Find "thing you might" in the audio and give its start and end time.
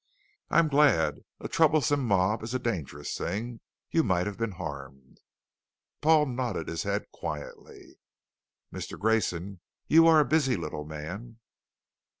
3.15-4.25